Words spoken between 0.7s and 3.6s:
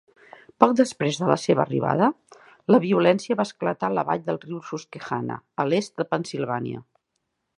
després de la seva arribada, la violència va